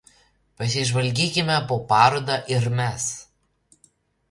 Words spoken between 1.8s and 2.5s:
parodą